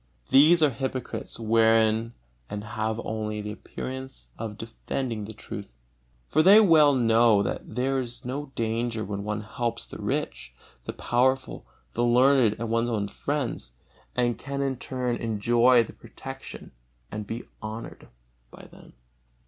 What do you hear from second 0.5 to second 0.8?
are